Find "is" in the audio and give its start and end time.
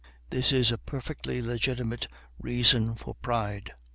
0.51-0.71